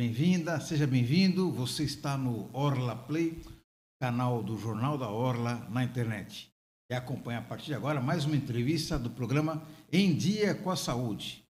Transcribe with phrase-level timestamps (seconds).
[0.00, 1.52] bem-vinda, seja bem-vindo.
[1.52, 3.38] Você está no Orla Play,
[4.00, 6.50] canal do Jornal da Orla na internet.
[6.90, 9.62] E acompanha a partir de agora mais uma entrevista do programa
[9.92, 11.44] Em Dia com a Saúde.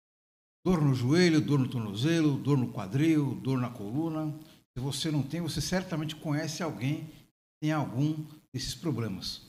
[0.65, 4.33] Dor no joelho, dor no tornozelo, dor no quadril, dor na coluna.
[4.77, 7.17] Se você não tem, você certamente conhece alguém que
[7.61, 8.15] tem algum
[8.55, 9.43] desses problemas.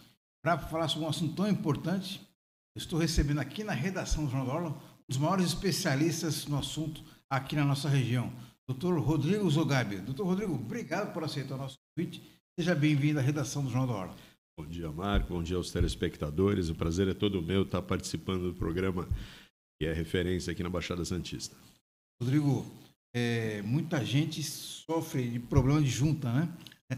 [0.44, 2.20] Para falar sobre um assunto tão importante,
[2.76, 7.04] estou recebendo aqui na redação do Jornal da Orla um dos maiores especialistas no assunto
[7.30, 8.34] aqui na nossa região,
[8.70, 9.00] Dr.
[9.00, 9.98] Rodrigo Zogabi.
[9.98, 12.22] Doutor Rodrigo, obrigado por aceitar o nosso convite.
[12.60, 14.16] Seja bem-vindo à redação do Jornal da Hora.
[14.60, 15.34] Bom dia, Marco.
[15.34, 16.68] Bom dia aos telespectadores.
[16.68, 19.08] O prazer é todo meu estar participando do programa
[19.80, 21.56] que é referência aqui na Baixada Santista.
[22.22, 22.66] Rodrigo,
[23.16, 26.54] é, muita gente sofre de problema de junta, né?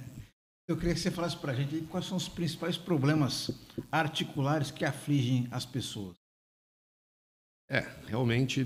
[0.68, 3.52] Eu queria que você falasse para a gente quais são os principais problemas
[3.92, 6.16] articulares que afligem as pessoas.
[7.72, 8.66] É, realmente,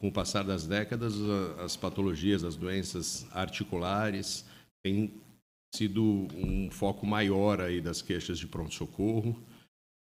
[0.00, 1.14] com o passar das décadas,
[1.58, 4.46] as patologias, as doenças articulares
[4.82, 5.12] têm
[5.74, 6.02] sido
[6.34, 9.38] um foco maior aí das queixas de pronto-socorro,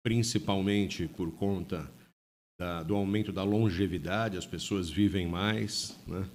[0.02, 1.92] principalmente por conta
[2.58, 6.28] da, do aumento da longevidade, as pessoas vivem mais, né?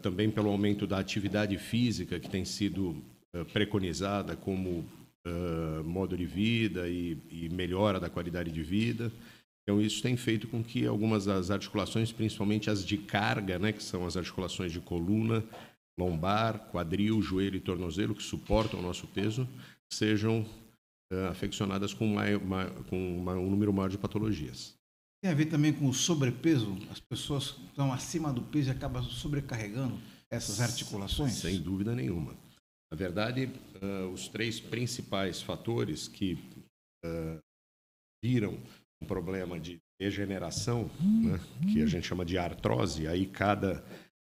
[0.00, 2.90] Também pelo aumento da atividade física que tem sido
[3.34, 4.80] uh, preconizada como
[5.26, 9.12] uh, modo de vida e, e melhora da qualidade de vida.
[9.62, 13.82] Então, isso tem feito com que algumas das articulações, principalmente as de carga, né, que
[13.82, 15.44] são as articulações de coluna,
[15.98, 19.48] lombar, quadril, joelho e tornozelo, que suportam o nosso peso,
[19.92, 20.40] sejam
[21.12, 24.74] uh, afeccionadas com, uma, uma, com uma, um número maior de patologias.
[25.22, 26.76] Tem a ver também com o sobrepeso?
[26.90, 29.96] As pessoas estão acima do peso e acabam sobrecarregando
[30.28, 31.34] essas articulações?
[31.34, 32.34] Sem dúvida nenhuma.
[32.90, 33.48] Na verdade,
[33.80, 36.34] uh, os três principais fatores que
[37.04, 37.38] uh,
[38.22, 38.58] viram
[39.02, 41.38] problema de degeneração, né,
[41.72, 43.06] que a gente chama de artrose.
[43.06, 43.84] Aí cada,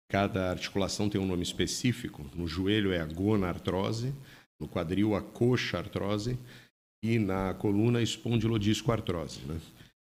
[0.09, 2.25] cada articulação tem um nome específico.
[2.35, 4.15] No joelho é a gonartrose,
[4.61, 6.39] no quadril a coxa artrose
[7.03, 9.41] e na coluna espondilodiscoartrose.
[9.47, 9.61] Né?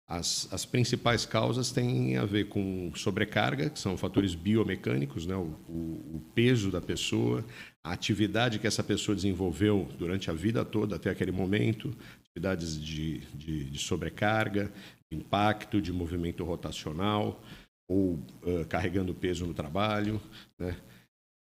[0.08, 5.36] As, as principais causas têm a ver com sobrecarga, que são fatores biomecânicos, né?
[5.36, 7.46] o, o, o peso da pessoa,
[7.82, 11.96] a atividade que essa pessoa desenvolveu durante a vida toda até aquele momento,
[12.32, 14.72] atividades de, de, de sobrecarga,
[15.12, 17.42] impacto, de movimento rotacional
[17.90, 20.22] ou uh, carregando peso no trabalho,
[20.58, 20.76] né?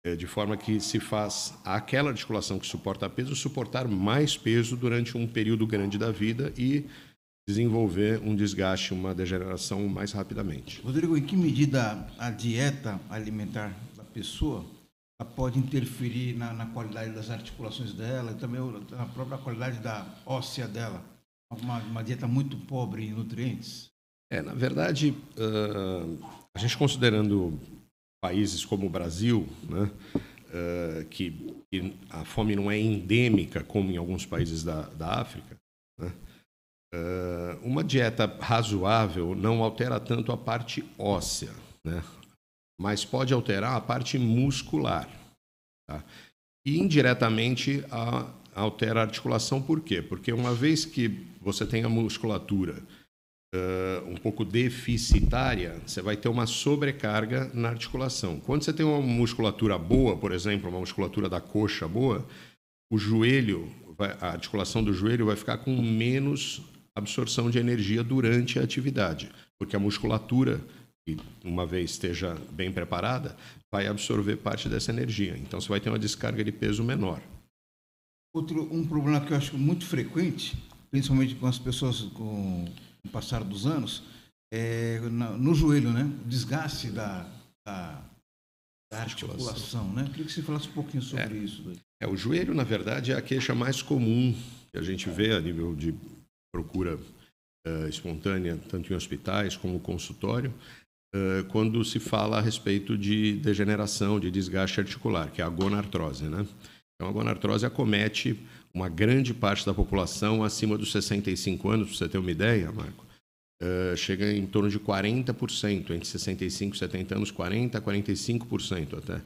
[0.05, 5.19] É, de forma que se faz aquela articulação que suporta peso suportar mais peso durante
[5.19, 6.87] um período grande da vida e
[7.49, 10.81] desenvolver um desgaste, uma degeneração mais rapidamente.
[10.81, 14.65] Rodrigo, em que medida a dieta alimentar da pessoa
[15.25, 18.60] pode interferir na, na, qualidade das articulações dela e também
[18.91, 21.03] na própria qualidade da óssea dela.
[21.50, 23.88] Uma, uma dieta muito pobre em nutrientes.
[24.31, 27.59] É, na verdade, uh, a gente considerando
[28.21, 31.31] países como o Brasil, né, uh, que,
[31.71, 35.56] que, a fome não é endêmica como em alguns países da, da África,
[35.98, 36.12] né,
[36.93, 41.53] uh, uma dieta razoável não altera tanto a parte óssea.
[41.84, 42.03] Né?
[42.79, 45.09] Mas pode alterar a parte muscular.
[45.89, 46.05] Tá?
[46.67, 50.03] E indiretamente a, altera a articulação, por quê?
[50.03, 52.83] Porque uma vez que você tem a musculatura
[53.55, 58.41] uh, um pouco deficitária, você vai ter uma sobrecarga na articulação.
[58.41, 62.27] Quando você tem uma musculatura boa, por exemplo, uma musculatura da coxa boa,
[62.91, 63.71] o joelho,
[64.21, 66.63] a articulação do joelho vai ficar com menos
[66.95, 70.61] absorção de energia durante a atividade, porque a musculatura
[71.06, 73.37] e uma vez esteja bem preparada,
[73.72, 75.37] vai absorver parte dessa energia.
[75.39, 77.22] Então você vai ter uma descarga de peso menor.
[78.34, 80.56] Outro um problema que eu acho muito frequente,
[80.91, 82.65] principalmente com as pessoas com
[83.05, 84.03] o passar dos anos,
[84.53, 86.05] é no joelho, né?
[86.25, 87.22] O desgaste da,
[87.66, 88.03] da,
[88.93, 90.03] da articulação, né?
[90.03, 91.72] Eu queria que você falasse um pouquinho sobre é, isso.
[92.03, 94.34] É, o joelho, na verdade, é a queixa mais comum
[94.72, 95.95] que a gente vê a nível de
[96.53, 100.53] procura uh, espontânea, tanto em hospitais como consultório
[101.49, 106.25] quando se fala a respeito de degeneração, de desgaste articular, que é a gonartrose.
[106.25, 106.47] Né?
[106.95, 108.39] Então, a gonartrose acomete
[108.75, 113.07] uma grande parte da população acima dos 65 anos, para você ter uma ideia, Marco.
[113.63, 119.23] Uh, chega em torno de 40%, entre 65 e 70 anos, 40% a 45% até,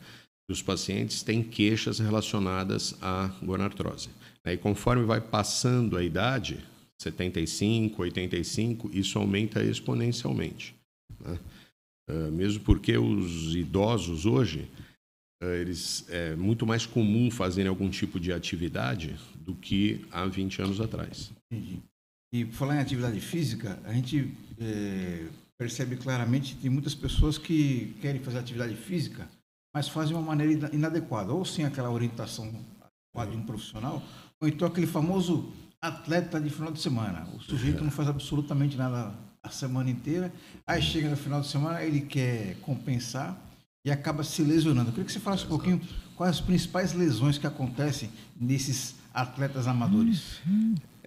[0.48, 4.08] dos pacientes têm queixas relacionadas à gonartrose.
[4.44, 6.60] E conforme vai passando a idade,
[7.00, 10.74] 75, 85, isso aumenta exponencialmente.
[11.20, 11.38] Né?
[12.10, 14.68] Ah, mesmo porque os idosos hoje,
[15.42, 20.62] uh, eles é muito mais comum fazerem algum tipo de atividade do que há 20
[20.62, 21.30] anos atrás.
[21.50, 21.80] Entendi.
[22.34, 25.26] E falar em atividade física, a gente é,
[25.58, 29.28] percebe claramente que tem muitas pessoas que querem fazer atividade física,
[29.74, 34.00] mas fazem de uma maneira inadequada, ou sem aquela orientação de um profissional,
[34.40, 35.52] ou então aquele famoso
[35.82, 37.26] atleta de final de semana.
[37.34, 39.12] O sujeito não faz absolutamente nada
[39.42, 40.32] a semana inteira,
[40.66, 43.40] aí chega no final de semana, ele quer compensar
[43.84, 44.90] e acaba se lesionando.
[44.90, 45.80] Eu queria que você falasse um pouquinho
[46.14, 50.40] quais as principais lesões que acontecem nesses atletas amadores.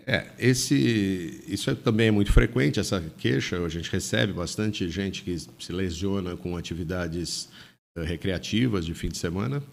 [0.06, 3.64] É, esse, isso é, também é muito frequente, essa queixa.
[3.64, 7.50] A gente recebe bastante gente que se lesiona com atividades
[7.98, 9.64] uh, recreativas de fim de semana.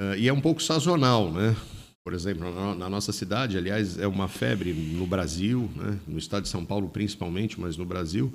[0.00, 1.54] Uh, e é um pouco sazonal, né?
[2.04, 6.00] Por exemplo, na, nossa cidade, aliás, é uma febre no Brasil, né?
[6.06, 8.32] no estado de São Paulo principalmente, mas no Brasil,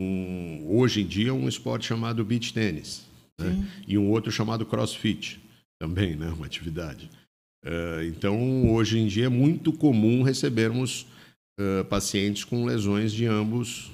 [0.00, 3.04] um, hoje em dia, um esporte chamado beach tênis
[3.38, 3.68] né?
[3.86, 5.40] e um outro chamado crossfit,
[5.80, 6.28] também, né?
[6.28, 7.10] uma atividade.
[7.64, 11.06] Uh, então, hoje em dia, é muito comum recebermos
[11.58, 13.90] uh, pacientes com lesões de ambos,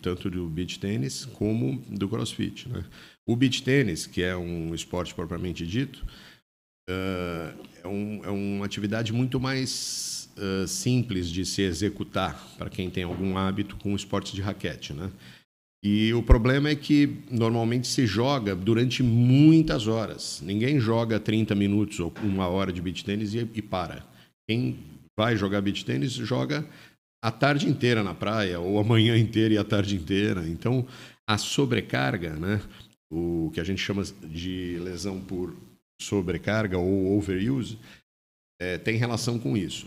[0.00, 2.68] tanto do beach tênis como do crossfit.
[2.68, 2.84] Né?
[3.26, 6.06] O beach tênis, que é um esporte propriamente dito,
[6.88, 10.16] uh, é, um, é, uma atividade muito mais
[10.68, 14.92] simples de se executar para quem tem algum hábito com esportes de raquete.
[14.92, 15.10] Né?
[15.82, 20.40] E o problema é que normalmente se joga durante muitas horas.
[20.44, 24.04] Ninguém joga 30 minutos ou uma hora de beach tênis e, e para.
[24.48, 24.78] Quem
[25.16, 26.64] vai jogar beach tênis joga
[27.22, 30.48] a tarde inteira na praia ou a manhã inteira e a tarde inteira.
[30.48, 30.86] Então,
[31.28, 32.60] a sobrecarga, né,
[33.10, 35.54] o que a gente chama de lesão por
[36.00, 37.78] sobrecarga ou overuse,
[38.60, 39.86] é, tem relação com isso.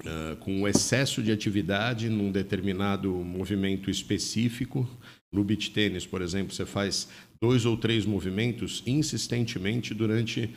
[0.00, 4.88] Uh, com o excesso de atividade num determinado movimento específico.
[5.30, 7.06] No beach tênis, por exemplo, você faz
[7.38, 10.50] dois ou três movimentos insistentemente durante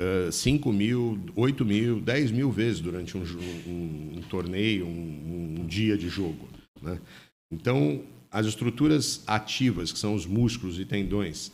[0.00, 5.66] uh, 5 mil, 8 mil, 10 mil vezes durante um, um, um torneio, um, um,
[5.66, 6.48] dia de jogo.
[6.80, 7.00] Né?
[7.52, 11.50] Então, as estruturas ativas, que são os músculos e tendões,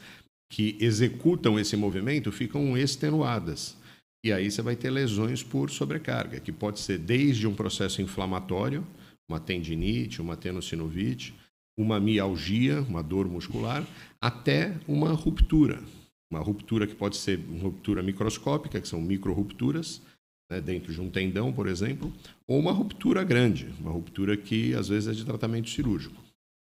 [0.52, 3.74] que executam esse movimento, ficam extenuadas.
[4.22, 8.86] E aí você vai ter lesões por sobrecarga, que pode ser desde um processo inflamatório,
[9.26, 11.34] uma tendinite, uma tenossinovite,
[11.74, 13.82] uma mialgia, uma dor muscular,
[14.20, 15.82] até uma ruptura.
[16.30, 20.02] Uma ruptura que pode ser uma ruptura microscópica, que são microrupturas,
[20.50, 22.12] né, dentro de um tendão, por exemplo,
[22.46, 26.21] ou uma ruptura grande, uma ruptura que às vezes é de tratamento cirúrgico.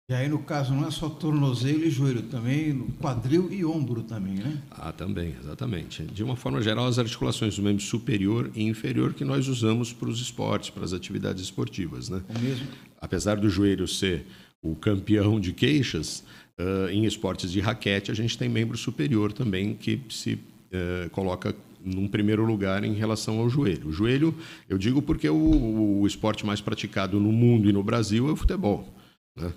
[0.09, 4.33] E aí, no caso, não é só tornozelo e joelho, também quadril e ombro também,
[4.33, 4.59] né?
[4.71, 6.01] Ah, também, exatamente.
[6.01, 10.09] De uma forma geral, as articulações do membro superior e inferior que nós usamos para
[10.09, 12.23] os esportes, para as atividades esportivas, né?
[12.27, 12.65] O mesmo.
[12.99, 14.25] Apesar do joelho ser
[14.63, 16.23] o campeão de queixas,
[16.59, 21.55] uh, em esportes de raquete a gente tem membro superior também que se uh, coloca
[21.85, 23.89] num primeiro lugar em relação ao joelho.
[23.89, 24.33] O joelho,
[24.67, 28.35] eu digo porque o, o esporte mais praticado no mundo e no Brasil é o
[28.35, 28.91] futebol,
[29.37, 29.53] né?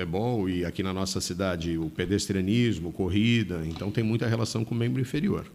[0.00, 4.78] Futebol e aqui na nossa cidade o pedestrianismo, corrida, então tem muita relação com o
[4.78, 5.46] membro inferior.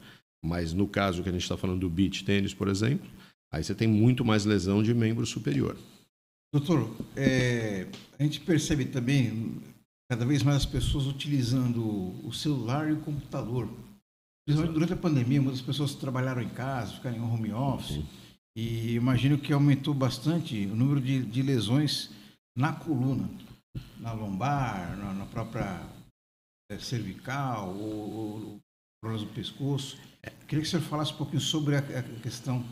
[0.44, 3.10] Mas no caso que a gente está falando do beach tênis, por exemplo,
[3.52, 5.76] aí você tem muito mais lesão de membro superior.
[6.54, 7.88] Doutor, é,
[8.18, 9.58] a gente percebe também
[10.10, 11.82] cada vez mais as pessoas utilizando
[12.26, 13.68] o celular e o computador.
[14.46, 18.06] Principalmente durante a pandemia, muitas pessoas trabalharam em casa, ficaram em home office, uhum.
[18.56, 22.12] e imagino que aumentou bastante o número de, de lesões
[22.56, 23.28] na coluna
[24.06, 25.82] na lombar, na, na própria
[26.72, 28.60] é, cervical, ou,
[29.02, 29.98] problemas do pescoço.
[30.48, 32.64] Queria que você falasse um pouquinho sobre a, a questão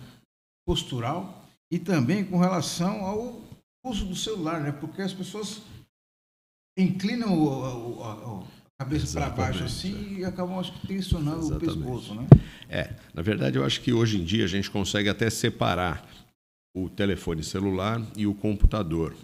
[0.66, 3.42] postural e também com relação ao
[3.84, 4.72] uso do celular, né?
[4.72, 5.64] Porque as pessoas
[6.78, 11.70] inclinam o, o, a, a cabeça para baixo assim e acabam acho que tensionando Exatamente.
[11.70, 12.28] o pescoço, né?
[12.70, 16.08] É, na verdade eu acho que hoje em dia a gente consegue até separar
[16.76, 19.16] o telefone celular e o computador.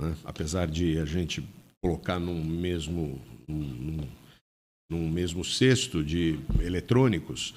[0.00, 0.14] Né?
[0.24, 1.42] Apesar de a gente
[1.82, 4.08] colocar num mesmo, num,
[4.90, 7.54] num mesmo cesto de eletrônicos,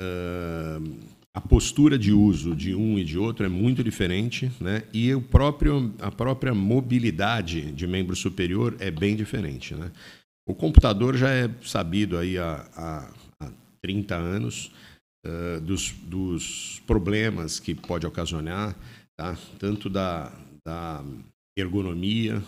[0.00, 4.84] uh, a postura de uso de um e de outro é muito diferente, né?
[4.92, 9.90] E o próprio, a própria mobilidade de membro superior é bem diferente, né?
[10.48, 13.52] O computador já é sabido aí há, há, há
[13.82, 14.70] 30 anos
[15.26, 18.76] uh, dos, dos problemas que pode ocasionar,
[19.16, 19.36] tá?
[19.58, 20.30] tanto da,
[20.64, 21.02] da
[21.56, 22.42] ergonomia,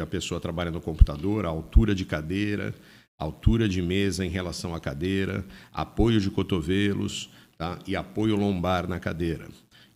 [0.00, 2.74] a pessoa trabalha no computador, a altura de cadeira,
[3.18, 7.78] altura de mesa em relação à cadeira, apoio de cotovelos tá?
[7.86, 9.48] e apoio lombar na cadeira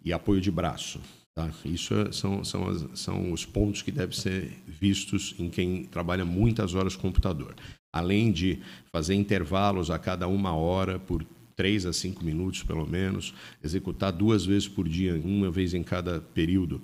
[0.04, 1.00] e apoio de braço.
[1.34, 1.50] Tá?
[1.64, 6.74] Isso são, são, as, são os pontos que devem ser vistos em quem trabalha muitas
[6.74, 7.54] horas com computador.
[7.94, 8.58] Além de
[8.90, 14.44] fazer intervalos a cada uma hora por três a cinco minutos, pelo menos, executar duas
[14.44, 16.82] vezes por dia, uma vez em cada período,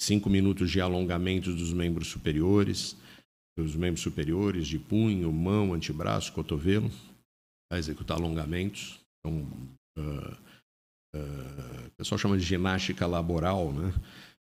[0.00, 2.96] cinco minutos de alongamento dos membros superiores,
[3.56, 6.90] dos membros superiores, de punho, mão, antebraço, cotovelo.
[7.72, 8.98] a executar alongamentos.
[9.20, 9.46] Então,
[9.96, 10.36] uh,
[11.14, 13.94] uh, o pessoal chama de ginástica laboral, né?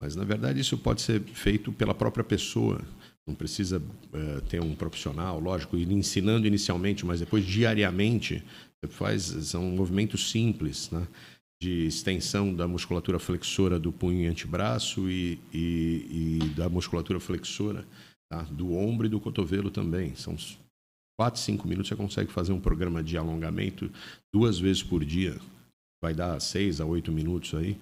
[0.00, 2.80] Mas, na verdade, isso pode ser feito pela própria pessoa.
[3.26, 8.42] Não precisa uh, ter um profissional, lógico, ir ensinando inicialmente, mas depois, diariamente,
[8.88, 11.06] faz, são movimentos simples, né?
[11.62, 17.86] De extensão da musculatura flexora do punho e antebraço e, e, e da musculatura flexora
[18.28, 18.42] tá?
[18.50, 20.12] do ombro e do cotovelo também.
[20.16, 20.36] São
[21.16, 23.88] 4, 5 minutos você consegue fazer um programa de alongamento
[24.34, 25.38] duas vezes por dia.
[26.02, 27.78] Vai dar 6 a 8 minutos aí.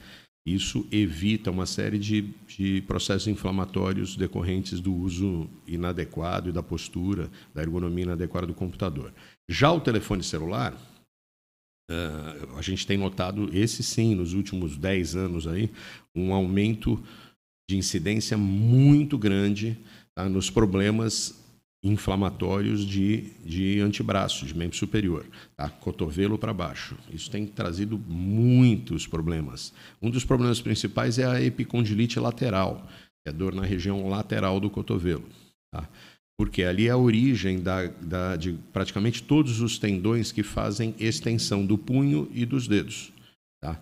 [0.46, 7.30] Isso evita uma série de, de processos inflamatórios decorrentes do uso inadequado e da postura,
[7.54, 9.10] da ergonomia inadequada do computador.
[9.48, 10.76] Já o telefone celular,
[11.90, 15.68] Uh, a gente tem notado, esse sim, nos últimos 10 anos aí,
[16.14, 17.02] um aumento
[17.68, 19.76] de incidência muito grande
[20.14, 21.40] tá, nos problemas
[21.82, 25.68] inflamatórios de, de antebraço, de membro superior, tá?
[25.68, 26.96] cotovelo para baixo.
[27.12, 29.72] Isso tem trazido muitos problemas.
[30.00, 32.86] Um dos problemas principais é a epicondilite lateral,
[33.24, 35.24] que é dor na região lateral do cotovelo.
[35.72, 35.88] Tá?
[36.40, 41.66] Porque ali é a origem da, da, de praticamente todos os tendões que fazem extensão
[41.66, 43.12] do punho e dos dedos.
[43.62, 43.78] Tá?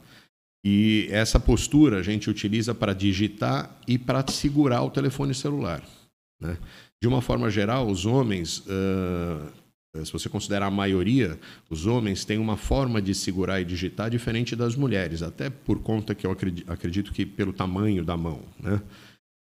[0.64, 5.84] E essa postura a gente utiliza para digitar e para segurar o telefone celular.
[6.40, 6.58] Né?
[7.00, 11.38] De uma forma geral, os homens, uh, se você considerar a maioria,
[11.70, 16.12] os homens têm uma forma de segurar e digitar diferente das mulheres, até por conta
[16.12, 18.42] que eu acredito, acredito que pelo tamanho da mão.
[18.58, 18.82] Né?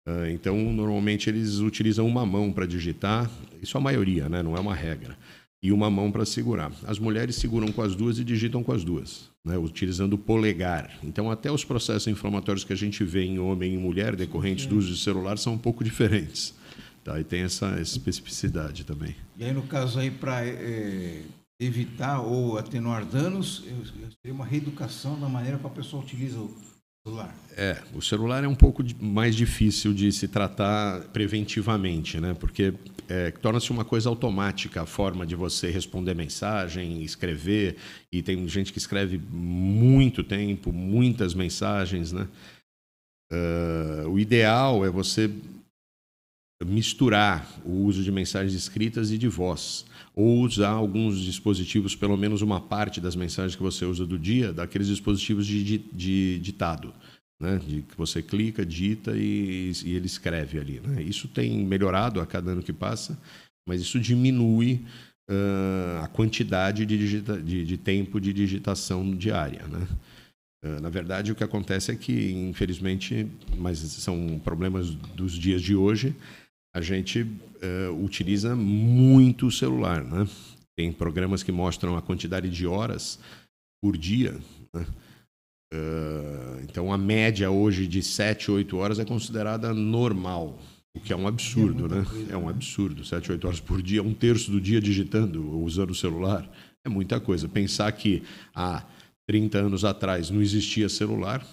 [0.07, 3.31] Ah, então, normalmente eles utilizam uma mão para digitar,
[3.63, 4.43] isso é a maioria, né?
[4.43, 5.17] não é uma regra,
[5.63, 6.73] e uma mão para segurar.
[6.87, 9.59] As mulheres seguram com as duas e digitam com as duas, né?
[9.59, 10.99] utilizando o polegar.
[11.03, 14.77] Então, até os processos inflamatórios que a gente vê em homem e mulher decorrentes do
[14.77, 16.55] uso de celular são um pouco diferentes.
[17.05, 17.19] Tá?
[17.19, 19.15] E tem essa especificidade também.
[19.39, 21.23] E aí, no caso aí, para é, eh,
[21.59, 23.65] evitar ou atenuar danos,
[24.23, 26.55] seria uma reeducação da maneira que a pessoa utiliza o
[27.11, 27.35] celular.
[27.57, 32.35] É, o celular é um pouco mais difícil de se tratar preventivamente, né?
[32.39, 32.73] Porque
[33.09, 37.77] é, torna-se uma coisa automática a forma de você responder mensagem, escrever,
[38.13, 42.29] e tem gente que escreve muito tempo, muitas mensagens, né?
[43.33, 45.31] Uh, o ideal é você
[46.65, 49.85] misturar o uso de mensagens escritas e de voz
[50.21, 54.53] ou usar alguns dispositivos, pelo menos uma parte das mensagens que você usa do dia,
[54.53, 56.93] daqueles dispositivos de, de, de ditado,
[57.41, 57.59] né?
[57.67, 60.79] de que você clica, dita e, e ele escreve ali.
[60.81, 61.03] Né?
[61.03, 63.19] Isso tem melhorado a cada ano que passa,
[63.67, 64.85] mas isso diminui
[65.31, 69.67] uh, a quantidade de, digita, de, de, tempo de digitação diária.
[69.69, 69.87] Né?
[70.63, 75.75] Uh, na verdade, o que acontece é que, infelizmente, mas são problemas dos dias de
[75.75, 76.15] hoje,
[76.75, 80.05] a gente uh, utiliza muito o celular.
[80.05, 80.29] Né?
[80.77, 83.19] Tem programas que mostram a quantidade de horas
[83.83, 84.39] por dia.
[84.75, 84.87] Né?
[85.73, 90.59] Uh, então, a média hoje de 7, 8 horas é considerada normal,
[90.97, 92.05] o que é um absurdo, é né?
[92.05, 93.05] Coisa, é um absurdo.
[93.05, 96.49] 7, 8 horas por dia, um terço do dia digitando ou usando o celular,
[96.85, 97.49] é muita coisa.
[97.49, 98.23] Pensar que
[98.55, 98.85] há
[99.29, 101.47] 30 anos atrás não existia celular.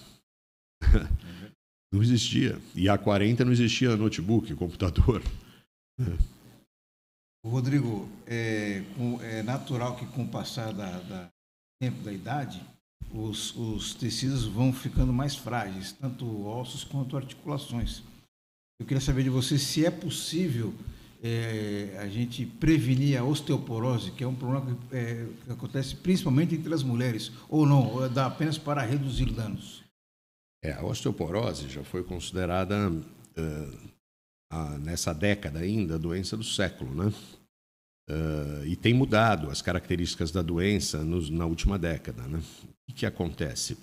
[1.92, 2.58] Não existia.
[2.74, 5.22] E há 40 não existia notebook, computador.
[7.44, 8.82] Rodrigo, é,
[9.22, 11.28] é, natural que com o passar da, da
[11.80, 12.60] tempo da idade,
[13.12, 18.02] os, os, tecidos vão ficando mais frágeis, tanto ossos quanto articulações.
[18.80, 20.74] Eu queria saber de você se é possível
[21.22, 26.54] é, a gente prevenir a osteoporose, que é um problema que, é, que acontece principalmente
[26.54, 29.87] entre as mulheres, ou não, ou dá apenas para reduzir danos.
[30.62, 33.90] É, a osteoporose já foi considerada, uh,
[34.50, 37.12] a, nessa década ainda, a doença do século, né?
[38.10, 42.22] Uh, e tem mudado as características da doença nos, na última década.
[42.22, 42.42] Né?
[42.88, 43.76] O que, acontece?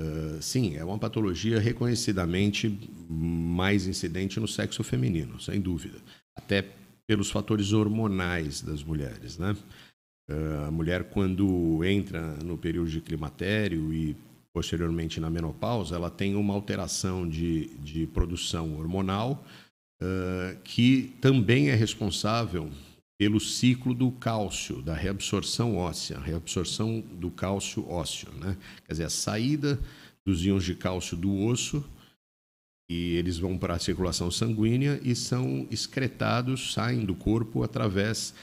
[0.00, 2.68] Uh, sim, é uma patologia reconhecidamente
[3.10, 5.98] mais incidente no sexo feminino, sem dúvida.
[6.36, 6.64] Até
[7.08, 9.36] pelos fatores hormonais das mulheres.
[9.36, 9.56] Né?
[10.30, 14.16] Uh, a mulher, quando entra no período de climatério e
[14.54, 19.44] posteriormente na menopausa, ela tem uma alteração de, de produção hormonal
[20.00, 22.70] uh, que também é responsável
[23.18, 28.28] pelo ciclo do cálcio, da reabsorção óssea, reabsorção do cálcio ósseo.
[28.40, 28.56] Né?
[28.86, 29.78] Quer dizer, a saída
[30.24, 31.84] dos íons de cálcio do osso
[32.88, 38.34] e eles vão para a circulação sanguínea e são excretados, saem do corpo através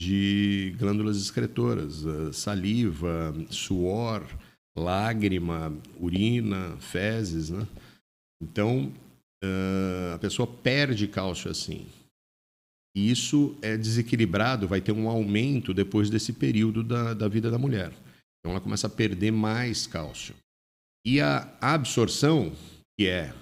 [0.00, 4.26] de glândulas excretoras, saliva, suor,
[4.76, 7.66] lágrima, urina, fezes, né?
[8.42, 8.92] Então,
[9.42, 11.86] uh, a pessoa perde cálcio assim.
[12.96, 17.58] E isso é desequilibrado, vai ter um aumento depois desse período da, da vida da
[17.58, 17.92] mulher.
[18.38, 20.34] Então ela começa a perder mais cálcio.
[21.04, 22.52] E a absorção,
[22.98, 23.34] que é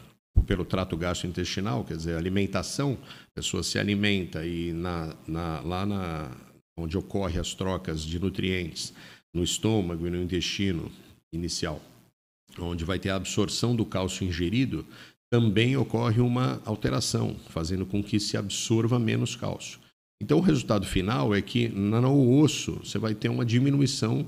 [0.46, 6.30] pelo trato gastrointestinal, quer dizer, alimentação, a pessoa se alimenta e na, na, lá na,
[6.78, 8.94] onde ocorre as trocas de nutrientes,
[9.34, 10.90] no estômago e no intestino
[11.32, 11.80] inicial,
[12.58, 14.86] onde vai ter a absorção do cálcio ingerido,
[15.32, 19.80] também ocorre uma alteração, fazendo com que se absorva menos cálcio.
[20.22, 24.26] Então, o resultado final é que no osso você vai ter uma diminuição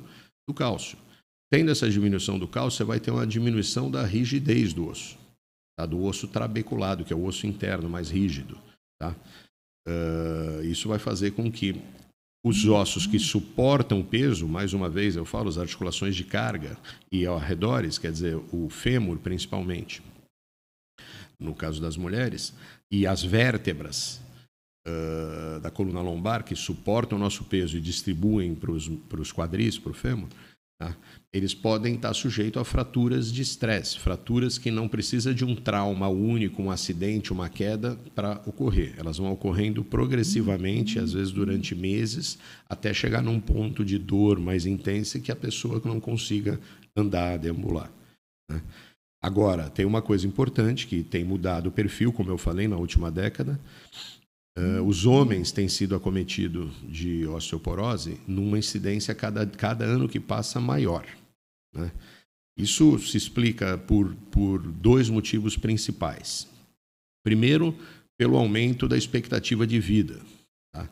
[0.48, 0.98] do cálcio.
[1.52, 5.16] Tendo essa diminuição do cálcio, você vai ter uma diminuição da rigidez do osso,
[5.78, 5.86] tá?
[5.86, 8.58] do osso trabeculado, que é o osso interno mais rígido.
[8.98, 9.14] Tá?
[9.86, 11.80] Uh, isso vai fazer com que
[12.44, 16.76] os ossos que suportam o peso, mais uma vez eu falo, as articulações de carga
[17.10, 20.02] e arredores, quer dizer, o fêmur principalmente,
[21.40, 22.52] no caso das mulheres,
[22.92, 24.20] e as vértebras
[24.86, 29.92] uh, da coluna lombar, que suportam o nosso peso e distribuem para os quadris, para
[29.92, 30.28] o fêmur,
[30.78, 30.96] tá?
[31.32, 36.08] eles podem estar sujeitos a fraturas de estresse, fraturas que não precisa de um trauma
[36.08, 38.94] único, um acidente, uma queda para ocorrer.
[38.96, 42.38] Elas vão ocorrendo progressivamente, às vezes durante meses,
[42.68, 46.60] até chegar num ponto de dor mais intensa que a pessoa não consiga
[46.96, 47.90] andar, deambular.
[48.50, 48.62] Né?
[49.22, 53.10] Agora, tem uma coisa importante que tem mudado o perfil, como eu falei na última
[53.10, 53.58] década.
[54.56, 60.60] Uh, os homens têm sido acometidos de osteoporose numa incidência cada, cada ano que passa
[60.60, 61.04] maior.
[61.74, 61.90] Né?
[62.56, 66.48] Isso se explica por, por dois motivos principais.
[67.24, 67.76] Primeiro,
[68.16, 70.20] pelo aumento da expectativa de vida.
[70.72, 70.88] Tá?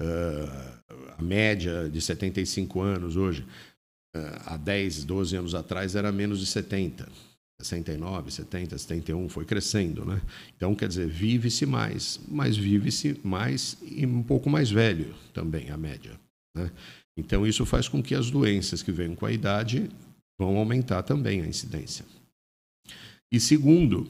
[0.00, 3.42] Uh, a média de 75 anos hoje,
[4.16, 7.06] uh, há 10, 12 anos atrás, era menos de 70.
[7.64, 10.20] 69, 70, 71, foi crescendo, né?
[10.56, 15.76] Então, quer dizer, vive-se mais, mas vive-se mais e um pouco mais velho também, a
[15.76, 16.12] média.
[16.56, 16.70] Né?
[17.16, 19.88] Então, isso faz com que as doenças que vêm com a idade
[20.38, 22.04] vão aumentar também a incidência.
[23.32, 24.08] E segundo,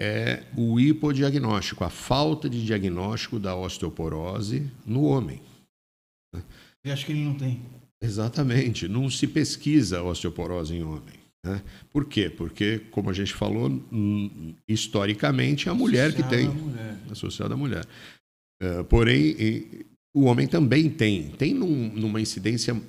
[0.00, 5.42] é o hipodiagnóstico, a falta de diagnóstico da osteoporose no homem.
[6.82, 7.60] Eu acho que ele não tem.
[8.02, 11.19] Exatamente, não se pesquisa osteoporose em homem.
[11.44, 11.62] Né?
[11.90, 12.28] Por quê?
[12.28, 13.82] Porque, como a gente falou,
[14.68, 16.48] historicamente é a mulher que tem.
[16.48, 16.96] Mulher.
[17.10, 17.86] Associada à mulher.
[18.62, 21.30] Uh, porém, e, o homem também tem.
[21.30, 22.80] Tem num, numa incidência,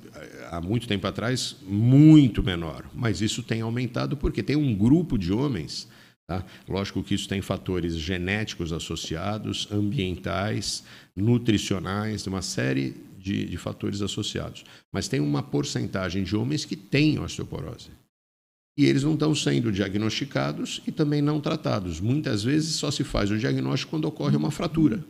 [0.50, 2.84] há muito tempo atrás, muito menor.
[2.94, 5.88] Mas isso tem aumentado porque tem um grupo de homens.
[6.26, 6.44] Tá?
[6.68, 10.84] Lógico que isso tem fatores genéticos associados, ambientais,
[11.16, 14.64] nutricionais, uma série de, de fatores associados.
[14.92, 18.01] Mas tem uma porcentagem de homens que têm osteoporose
[18.76, 22.00] e eles não estão sendo diagnosticados e também não tratados.
[22.00, 25.04] Muitas vezes só se faz o diagnóstico quando ocorre uma fratura.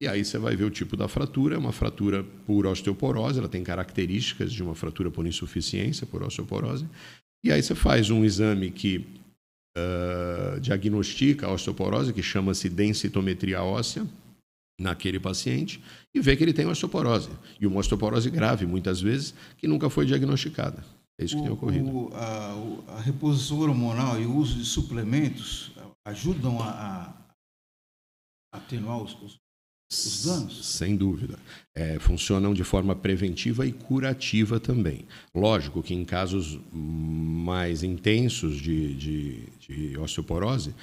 [0.00, 3.48] E aí você vai ver o tipo da fratura, é uma fratura por osteoporose, ela
[3.48, 6.86] tem características de uma fratura por insuficiência, por osteoporose.
[7.44, 9.06] E aí você faz um exame que
[9.76, 14.06] uh, diagnostica a osteoporose, que chama-se densitometria óssea,
[14.78, 15.80] naquele paciente,
[16.12, 17.30] e vê que ele tem osteoporose.
[17.60, 20.84] E uma osteoporose grave, muitas vezes, que nunca foi diagnosticada.
[21.18, 21.88] É isso que o, tem ocorrido.
[21.88, 25.72] O, a, a, reposição hormonal e o uso de suplementos
[26.04, 27.14] ajudam a,
[28.52, 29.38] a atenuar os, os,
[29.92, 30.66] os, danos?
[30.66, 31.38] Sem dúvida.
[31.74, 35.06] É, funcionam de forma preventiva e curativa também.
[35.34, 40.74] Lógico que em casos mais intensos de, de, de osteoporose,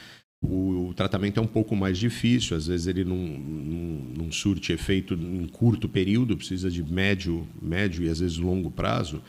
[0.44, 4.74] o, o, tratamento é um pouco mais difícil, às vezes ele não, não, não, surte
[4.74, 9.22] efeito em curto período, precisa de médio, médio e às vezes longo prazo,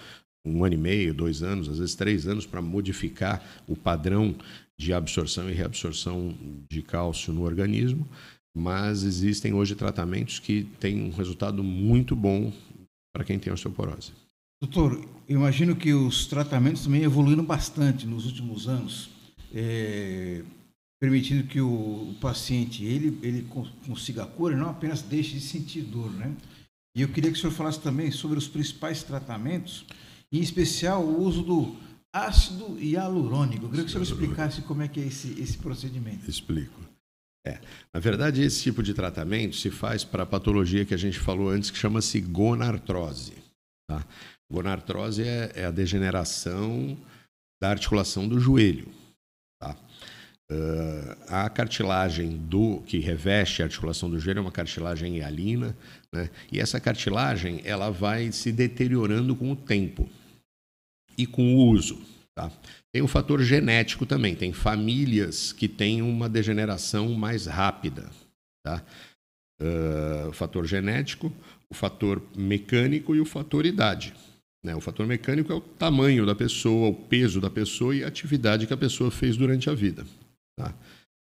[0.44, 4.34] um ano e meio, dois anos, às vezes três anos, para modificar o padrão
[4.78, 6.34] de absorção e reabsorção
[6.68, 8.06] de cálcio no organismo,
[8.54, 12.52] mas existem hoje tratamentos que têm um resultado muito bom
[13.14, 14.12] para quem tem osteoporose.
[14.60, 19.10] Doutor, imagino que os tratamentos também evoluíram bastante nos últimos anos,
[19.54, 20.42] é,
[21.00, 23.46] permitindo que o, paciente ele, ele
[23.86, 26.32] consiga a cura e não apenas deixe de sentir dor, né?
[26.96, 29.84] E eu queria que o senhor falasse também sobre os principais tratamentos
[30.32, 31.76] em especial o uso do
[32.12, 33.64] ácido hialurônico.
[33.64, 36.28] Eu queria que o senhor explicasse como é que é esse, esse procedimento.
[36.28, 36.80] Explico.
[37.46, 37.58] É.
[37.92, 41.50] Na verdade, esse tipo de tratamento se faz para a patologia que a gente falou
[41.50, 43.34] antes, que chama-se gonartrose.
[43.88, 44.04] Tá?
[44.50, 46.96] Gonartrose é, é, a degeneração
[47.60, 48.88] da articulação do joelho.
[49.60, 49.76] Tá?
[50.50, 55.74] Uh, a cartilagem do que reveste a articulação do joelho é uma cartilagem hialina,
[56.12, 56.30] né?
[56.50, 60.08] e essa cartilagem ela vai se deteriorando com o tempo
[61.16, 62.00] e com o uso.
[62.34, 62.50] Tá?
[62.92, 64.34] Tem um fator genético também.
[64.34, 68.10] Tem famílias que têm uma degeneração mais rápida.
[68.64, 68.82] Tá?
[69.62, 71.32] uh, o fator genético,
[71.70, 74.12] o fator mecânico e o fator idade.
[74.64, 74.74] Né?
[74.74, 78.66] O fator mecânico é o tamanho da pessoa, o peso da pessoa e a atividade
[78.66, 80.04] que a pessoa fez durante a vida.
[80.56, 80.74] Tá?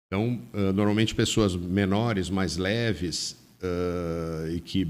[0.08, 4.88] Então, uh, normalmente pessoas menores, mais leves uh, e que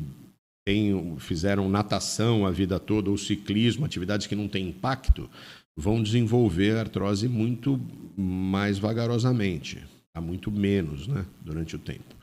[1.19, 5.29] fizeram natação a vida toda ou ciclismo, atividades que não têm impacto,
[5.75, 7.79] vão desenvolver artrose muito
[8.17, 12.15] mais vagarosamente, há muito menos né, durante o tempo.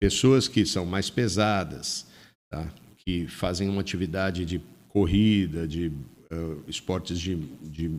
[0.00, 2.06] Pessoas que são mais pesadas,
[2.50, 7.90] tá, que fazem uma atividade de corrida, de uh, esportes de, de,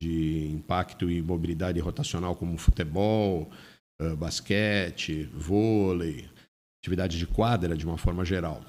[0.00, 3.50] de, impacto e mobilidade rotacional como futebol,
[4.00, 6.26] uh, basquete, vôlei,
[6.82, 8.64] atividade de quadra de uma forma geral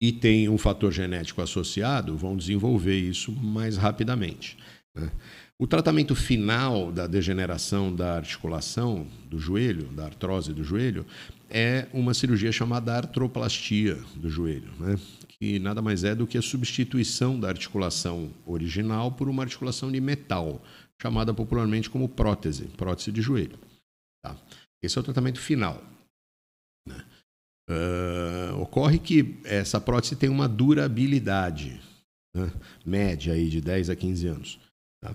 [0.00, 4.56] e tem um fator genético associado, vão desenvolver isso mais rapidamente.
[4.94, 5.10] Né?
[5.58, 11.04] O tratamento final da degeneração da articulação do joelho, da artrose do joelho,
[11.50, 14.98] é uma cirurgia chamada artroplastia do joelho, né?
[15.28, 20.00] que nada mais é do que a substituição da articulação original por uma articulação de
[20.00, 20.62] metal,
[21.00, 23.58] chamada popularmente como prótese, prótese de joelho.
[24.24, 24.36] Tá?
[24.82, 25.82] Esse é o tratamento final.
[26.88, 27.04] Né?
[27.70, 31.80] Uh, ocorre que essa prótese tem uma durabilidade
[32.34, 32.52] né,
[32.84, 34.58] média aí de 10 a 15 anos.
[35.00, 35.14] Tá?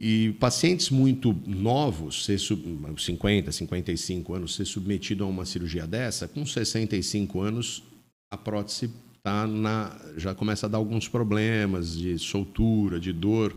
[0.00, 6.46] E pacientes muito novos, ser 50, 55 anos, ser submetido a uma cirurgia dessa, com
[6.46, 7.82] 65 anos,
[8.30, 13.56] a prótese tá na, já começa a dar alguns problemas de soltura, de dor.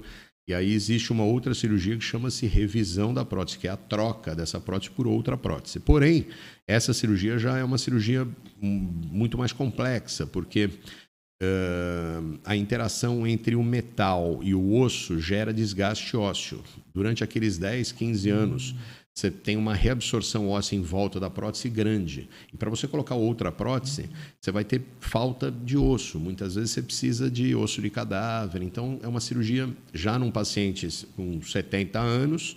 [0.50, 4.36] E aí existe uma outra cirurgia que chama-se revisão da prótese, que é a troca
[4.36, 5.80] dessa prótese por outra prótese.
[5.80, 6.26] Porém,
[6.68, 8.28] essa cirurgia já é uma cirurgia
[8.60, 16.18] muito mais complexa, porque uh, a interação entre o metal e o osso gera desgaste
[16.18, 16.64] ósseo.
[16.96, 18.76] Durante aqueles 10, 15 anos,
[19.16, 22.30] você tem uma reabsorção óssea em volta da prótese grande.
[22.54, 26.20] E para você colocar outra prótese, você vai ter falta de osso.
[26.20, 28.62] Muitas vezes você precisa de osso de cadáver.
[28.62, 32.56] Então, é uma cirurgia já num paciente com 70 anos,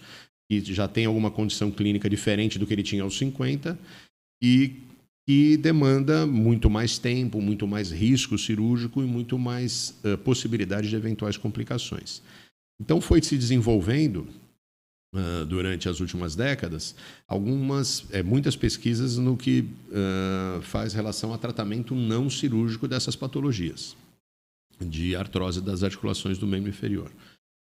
[0.49, 3.77] que já tem alguma condição clínica diferente do que ele tinha aos 50
[4.41, 4.77] e
[5.27, 10.97] que demanda muito mais tempo, muito mais risco cirúrgico e muito mais uh, possibilidade de
[10.97, 12.23] eventuais complicações.
[12.81, 14.29] Então, foi se desenvolvendo
[15.13, 16.95] uh, durante as últimas décadas,
[17.27, 23.97] algumas, é, muitas pesquisas no que uh, faz relação a tratamento não cirúrgico dessas patologias
[24.81, 27.11] de artrose das articulações do membro inferior.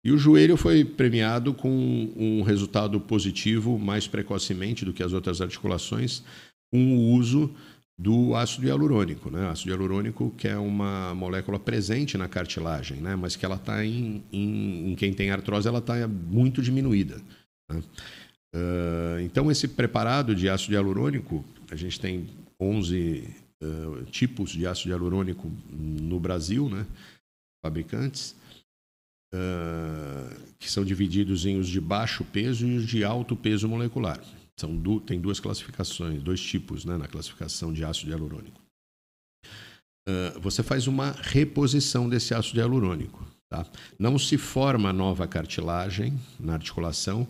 [0.04, 5.42] E o joelho foi premiado com um resultado positivo mais precocemente do que as outras
[5.42, 6.24] articulações,
[6.72, 7.54] com o uso
[8.02, 9.30] do ácido hialurônico.
[9.30, 9.48] Né?
[9.48, 13.16] Ácido hialurônico que é uma molécula presente na cartilagem, né?
[13.16, 17.22] mas que ela está em, em, em, quem tem artrose, ela está muito diminuída.
[17.70, 17.84] Né?
[18.56, 22.28] Uh, então, esse preparado de ácido hialurônico, a gente tem
[22.60, 23.24] 11
[23.64, 26.86] uh, tipos de ácido hialurônico no Brasil, né?
[27.64, 28.36] fabricantes,
[29.34, 34.20] uh, que são divididos em os de baixo peso e os de alto peso molecular.
[34.62, 38.62] São du tem duas classificações, dois tipos né, na classificação de ácido hialurônico.
[40.08, 43.26] Uh, você faz uma reposição desse ácido hialurônico.
[43.50, 43.66] Tá?
[43.98, 47.28] Não se forma nova cartilagem na articulação,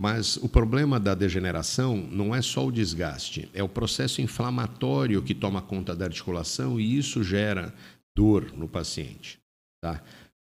[0.00, 5.34] mas o problema da degeneração não é só o desgaste, é o processo inflamatório que
[5.34, 7.74] toma conta da articulação e isso gera
[8.16, 9.38] dor no paciente.
[9.82, 10.02] Tá?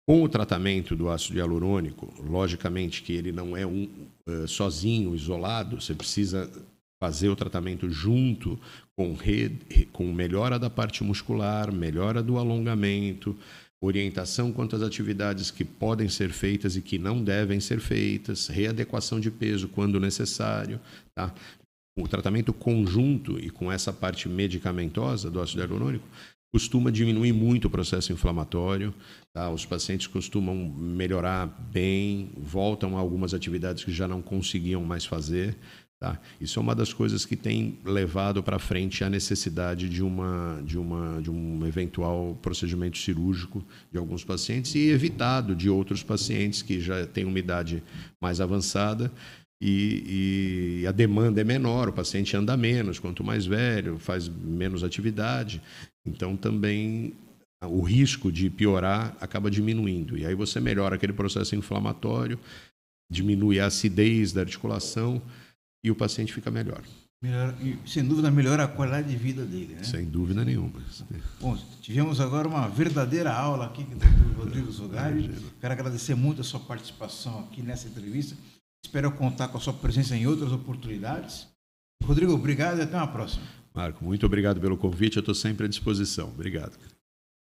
[0.08, 3.90] Com o tratamento do ácido hialurônico, logicamente que ele não é um
[4.28, 6.50] uh, sozinho, isolado, você precisa
[7.02, 8.60] fazer o tratamento junto
[8.96, 13.36] com, rede, com melhora da parte muscular, melhora do alongamento,
[13.82, 19.20] orientação quanto às atividades que podem ser feitas e que não devem ser feitas, readequação
[19.20, 20.80] de peso quando necessário.
[21.16, 21.34] Tá?
[21.98, 26.08] O tratamento conjunto e com essa parte medicamentosa do ácido hialurônico
[26.56, 28.94] costuma diminuir muito o processo inflamatório,
[29.34, 29.50] tá?
[29.50, 35.58] os pacientes costumam melhorar bem, voltam a algumas atividades que já não conseguiam mais fazer.
[36.00, 36.18] Tá?
[36.40, 40.78] Isso é uma das coisas que tem levado para frente a necessidade de, uma, de,
[40.78, 46.80] uma, de um eventual procedimento cirúrgico de alguns pacientes e evitado de outros pacientes que
[46.80, 47.84] já têm uma idade
[48.22, 49.12] mais avançada
[49.60, 54.84] e, e, a demanda é menor, o paciente anda menos, quanto mais velho, faz menos
[54.84, 55.62] atividade,
[56.06, 57.14] então também
[57.64, 60.18] o risco de piorar acaba diminuindo.
[60.18, 62.40] E aí você melhora aquele processo inflamatório,
[63.10, 65.22] diminui a acidez da articulação
[65.84, 66.84] e o paciente fica melhor.
[67.22, 67.56] Melhor,
[67.88, 69.76] sem dúvida, melhora a qualidade de vida dele.
[69.76, 69.84] Né?
[69.84, 70.74] Sem dúvida nenhuma.
[71.40, 74.38] Bom, tivemos agora uma verdadeira aula aqui com o Dr.
[74.38, 75.32] Rodrigo Zogari.
[75.60, 78.36] Quero agradecer muito a sua participação aqui nessa entrevista.
[78.86, 81.48] Espero contar com a sua presença em outras oportunidades.
[82.04, 83.44] Rodrigo, obrigado e até uma próxima.
[83.76, 86.30] Marco, muito obrigado pelo convite, eu estou sempre à disposição.
[86.30, 86.78] Obrigado.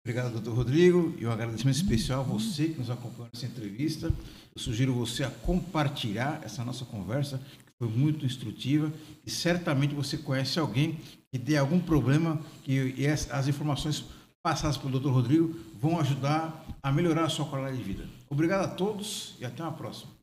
[0.04, 4.06] Obrigado, doutor Rodrigo, e um agradecimento especial a você que nos acompanhou nessa entrevista.
[4.06, 8.92] Eu sugiro você a compartilhar essa nossa conversa, que foi muito instrutiva,
[9.24, 10.98] e certamente você conhece alguém
[11.30, 14.04] que tem algum problema e as informações
[14.42, 18.04] passadas pelo doutor Rodrigo vão ajudar a melhorar a sua qualidade de vida.
[18.28, 20.15] Obrigado a todos e até uma próxima.